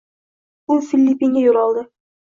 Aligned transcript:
U 0.75 0.79
Filippinga 0.87 1.45
yoʻl 1.45 1.61
oldi. 1.69 1.89